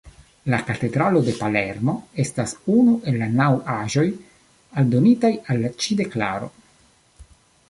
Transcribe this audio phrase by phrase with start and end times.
[0.51, 1.93] La katedralo de Palermo
[2.23, 4.07] estas unu el la naŭ aĵoj
[4.85, 6.53] aldonitaj al ĉi deklaro.